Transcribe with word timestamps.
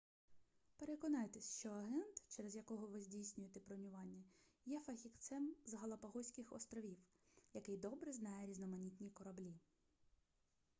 переконайтесь 0.77 1.59
що 1.59 1.69
агент 1.69 2.23
через 2.27 2.55
якого 2.55 2.87
ви 2.87 2.99
здійснюєте 3.01 3.59
бронювання 3.59 4.23
є 4.65 4.79
фахівцем 4.79 5.55
з 5.65 5.73
галапагоських 5.73 6.53
островів 6.53 6.97
який 7.53 7.77
добре 7.77 8.11
знає 8.13 8.47
різноманітні 8.47 9.09
кораблі 9.09 9.53